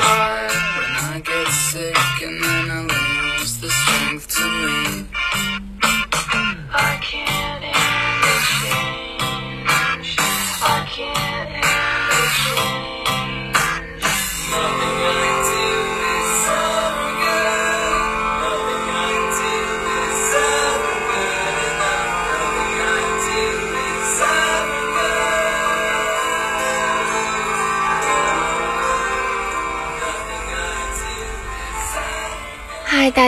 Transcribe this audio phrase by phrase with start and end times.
[0.00, 0.69] side.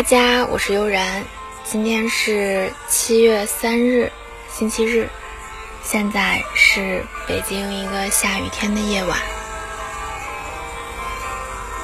[0.02, 1.24] 大家，我是悠然，
[1.62, 4.10] 今天是七月三日，
[4.52, 5.08] 星期日，
[5.84, 9.16] 现在是北京一个下雨天的夜晚。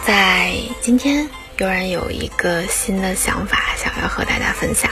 [0.04, 4.90] 在今天，悠然有一个新的想法想要和大家分享。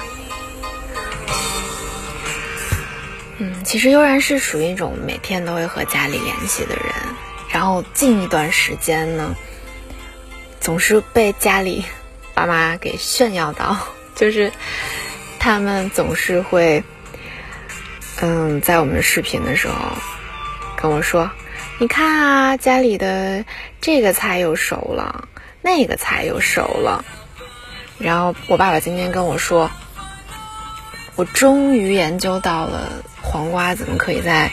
[3.39, 6.85] 嗯，其实悠然是属于一种每天都会和家里联系的人，
[7.49, 9.35] 然后近一段时间呢，
[10.61, 11.85] 总是被家里
[12.37, 13.79] 爸妈给炫耀到，
[14.15, 14.53] 就是
[15.39, 16.85] 他们总是会，
[18.21, 19.75] 嗯，在我们视频的时候
[20.77, 21.31] 跟我说
[21.81, 23.47] ：“你看啊，家里的
[23.81, 25.27] 这个菜又熟了，
[25.63, 27.07] 那个菜又熟了。”
[27.99, 29.71] 然后我爸爸今天跟我说
[31.17, 34.51] ：“我终于研究到了黄瓜怎么可以在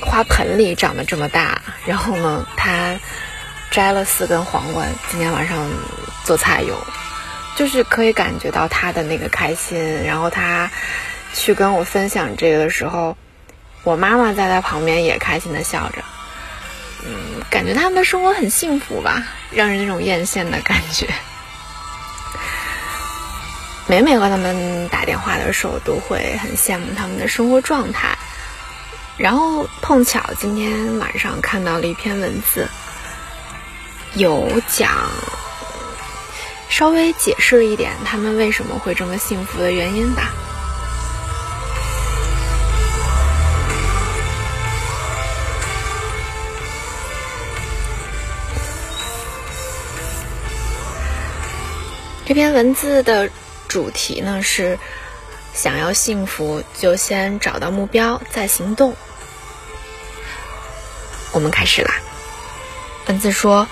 [0.00, 3.00] 花盆里长得这么大。”然后呢，他
[3.70, 5.68] 摘了四根黄瓜，今天晚上
[6.24, 6.76] 做菜用，
[7.56, 10.02] 就是可以感觉到他的那个开心。
[10.04, 10.70] 然后他
[11.34, 13.16] 去跟我分享这个的时候，
[13.82, 16.02] 我妈妈在他旁边也开心的笑着。
[17.04, 21.06] 嗯，感觉他们的生活很幸福吧，让人那种艳羡的感觉。
[23.86, 28.16] 每每和他们打电话的时候，都会很羡慕他们的生活状态。
[29.16, 32.68] 然后碰巧今天晚上看到了一篇文字，
[34.16, 35.10] 有讲
[36.70, 40.32] 稍微解释一点他们为什么会这么幸福的原因吧。
[52.24, 53.30] 这篇文字的
[53.68, 54.78] 主题呢是：
[55.54, 58.96] 想要幸福，就先找到目标，再行动。
[61.32, 61.94] 我们开始啦。
[63.06, 63.68] 文字说，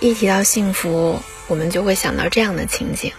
[0.00, 3.12] 一提到幸福，我们就会想到这样的情景：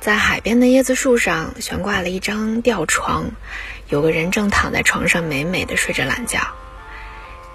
[0.00, 3.30] 在海边的椰子树上悬挂了一张吊床，
[3.88, 6.40] 有个人正躺在床上美美的睡着懒觉。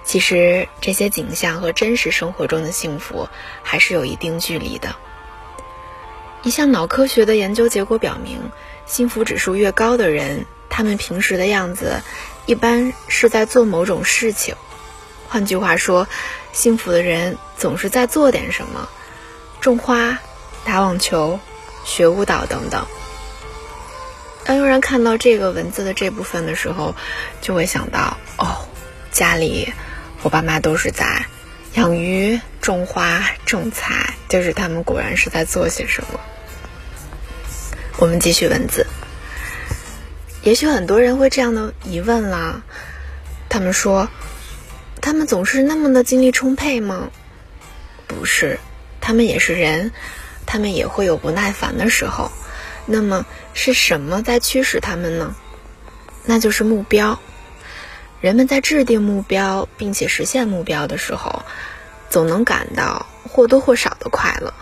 [0.05, 3.27] 其实这些景象和真实生活中的幸福
[3.61, 4.95] 还是有一定距离的。
[6.41, 8.39] 一项脑科学的研究结果表明，
[8.85, 12.01] 幸福指数越高的人，他们平时的样子
[12.45, 14.55] 一般是在做某种事情。
[15.29, 16.07] 换句话说，
[16.51, 18.89] 幸福的人总是在做点什么，
[19.61, 20.17] 种花、
[20.65, 21.39] 打网球、
[21.85, 22.85] 学舞蹈等等。
[24.43, 26.95] 当有人看到这个文字的这部分的时候，
[27.41, 28.67] 就会想到：哦，
[29.11, 29.71] 家里
[30.23, 31.23] 我爸妈都是在
[31.75, 36.19] 养鱼、种花、种菜，就是他们果然是在做些什么。
[37.97, 38.87] 我们继续文字。
[40.41, 42.61] 也许很多人会这样的疑问啦，
[43.49, 44.09] 他们说，
[45.01, 47.09] 他们总是那么的精力充沛吗？
[48.07, 48.59] 不是，
[49.01, 49.91] 他们也是人，
[50.45, 52.31] 他们也会有不耐烦的时候。
[52.85, 55.35] 那么是什么在驱使他们呢？
[56.25, 57.19] 那就是目标。
[58.19, 61.43] 人们在制定目标并且实现目标的时候，
[62.09, 64.53] 总能感到或多或少的快乐。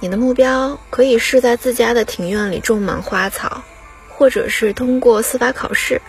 [0.00, 3.62] 你的目标可以是在自家的庭院里种满花草，
[4.08, 6.00] 或者是通过司法考试，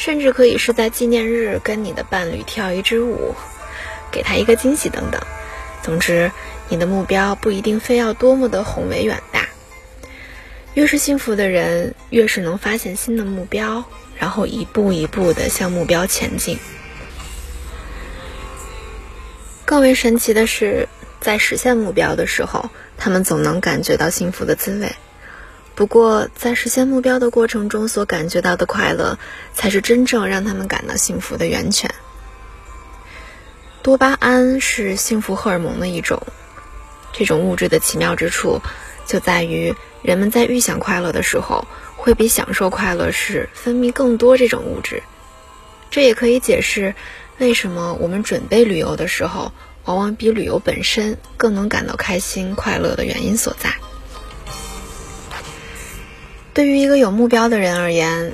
[0.00, 3.34] 甚至可以是在纪念日跟你的伴侣跳一支舞，
[4.10, 5.20] 给他一个惊喜等等。
[5.82, 6.32] 总之，
[6.70, 9.46] 你的目标不一定非要多么的宏伟远大。
[10.72, 13.84] 越是幸福的人，越是能发现新的目标，
[14.18, 16.58] 然后一步一步的向目标前进。
[19.66, 20.88] 更为神奇的是，
[21.20, 24.92] 在实现目标的时候，他们总能感觉到幸福的滋味。
[25.80, 29.18] 不过，在实现目标的过程中所感觉到的快乐，
[29.54, 31.90] 才是真正让他们感到幸福的源泉。
[33.80, 36.22] 多巴胺是幸福荷尔蒙的一种，
[37.14, 38.60] 这种物质的奇妙之处，
[39.06, 41.66] 就在于人们在预想快乐的时候，
[41.96, 45.02] 会比享受快乐时分泌更多这种物质。
[45.90, 46.94] 这也可以解释
[47.38, 49.50] 为什么我们准备旅游的时候，
[49.86, 53.74] 往往比旅游本身更能感到开心快乐的原因所在。
[56.52, 58.32] 对于一个有目标的人而言，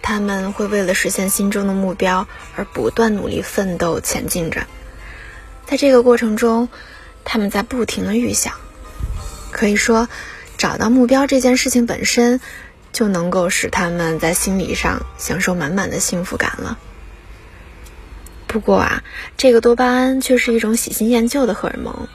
[0.00, 2.26] 他们会为了实现心中的目标
[2.56, 4.66] 而不断努力奋斗前进着。
[5.66, 6.68] 在这个过程中，
[7.24, 8.54] 他们在不停的预想。
[9.50, 10.08] 可以说，
[10.56, 12.40] 找到目标这件事情本身，
[12.92, 16.78] 就能够使他们在心理上享受满满的幸福感了。
[18.46, 19.02] 不过啊，
[19.36, 22.08] 这个多巴胺却是一种喜新厌旧的荷尔蒙。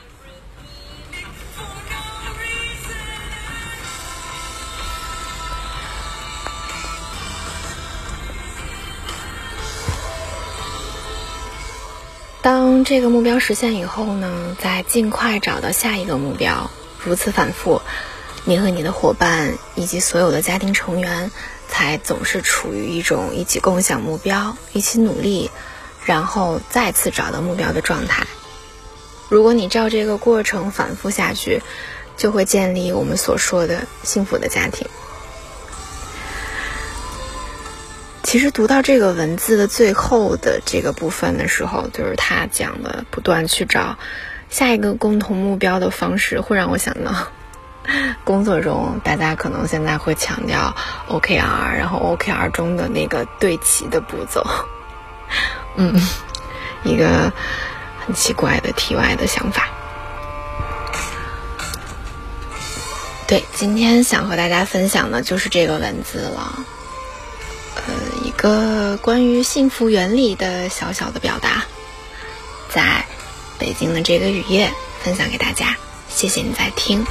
[12.83, 16.69] 这个目标实现以后呢，再尽快找到下一个目标，
[17.03, 17.81] 如此反复，
[18.43, 21.31] 你和你的伙伴以及所有的家庭成员，
[21.69, 25.49] 才总是处于一种一起共享目标、一起努力，
[26.05, 28.27] 然后再次找到目标的状态。
[29.29, 31.61] 如果你照这个过程反复下去，
[32.17, 34.87] 就会建立我们所说的幸福的家庭。
[38.33, 43.99] 其实读到这个文字的最后的这个部分的时候，就是他讲的不断去找
[44.49, 47.27] 下一个共同目标的方式，会让我想到
[48.25, 50.75] 工作中大家可能现在会强调
[51.09, 54.43] OKR，然后 OKR 中的那个对齐的步骤。
[55.75, 55.93] 嗯，
[56.83, 57.31] 一个
[58.03, 59.67] 很奇怪的题外的想法。
[63.27, 66.65] 对，今天想和大家分享的就是这个文字了。
[68.43, 71.63] 呃，关于幸福原理的小小的表达，
[72.69, 73.05] 在
[73.57, 74.69] 北京的这个雨夜
[75.01, 75.77] 分享给大家，
[76.09, 77.05] 谢谢你在听。